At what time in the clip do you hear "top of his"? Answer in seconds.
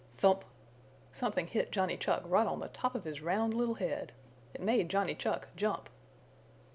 2.69-3.21